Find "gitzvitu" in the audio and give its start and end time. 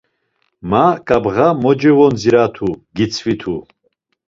2.95-3.55